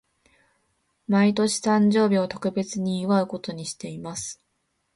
[1.07, 4.41] 毎年、誕生日を特別に祝うことにしています。